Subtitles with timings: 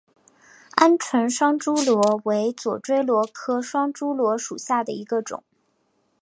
[0.77, 5.43] 鹌鹑双珠螺为左锥螺科双珠螺属下的一个种。